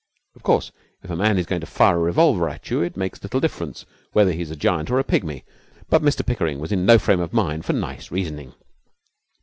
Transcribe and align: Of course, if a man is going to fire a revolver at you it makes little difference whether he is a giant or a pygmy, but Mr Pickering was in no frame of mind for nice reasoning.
Of 0.35 0.41
course, 0.41 0.71
if 1.03 1.11
a 1.11 1.15
man 1.15 1.37
is 1.37 1.45
going 1.45 1.61
to 1.61 1.67
fire 1.67 1.97
a 1.97 1.99
revolver 1.99 2.49
at 2.49 2.71
you 2.71 2.81
it 2.81 2.97
makes 2.97 3.21
little 3.21 3.39
difference 3.39 3.85
whether 4.13 4.31
he 4.31 4.41
is 4.41 4.49
a 4.49 4.55
giant 4.55 4.89
or 4.89 4.97
a 4.97 5.03
pygmy, 5.03 5.43
but 5.91 6.01
Mr 6.01 6.25
Pickering 6.25 6.57
was 6.57 6.71
in 6.71 6.87
no 6.87 6.97
frame 6.97 7.19
of 7.21 7.33
mind 7.33 7.65
for 7.65 7.73
nice 7.73 8.09
reasoning. 8.09 8.55